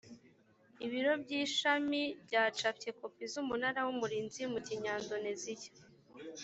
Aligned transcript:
ibiro 0.85 1.13
by 1.23 1.31
ishami 1.43 2.01
byacapye 2.25 2.89
kopi 2.99 3.23
z 3.31 3.35
umunara 3.41 3.79
w 3.87 3.89
umurinzi 3.93 4.41
mu 4.51 4.59
kinyandoneziya 4.67 5.71